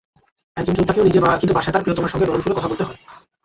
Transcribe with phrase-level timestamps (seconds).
[0.57, 1.05] একজন যোদ্ধাকেও
[1.39, 2.99] কিন্তু বাসায় তাঁর প্রিয়তমার সঙ্গে নরম সুরে কথা বলতে হয়।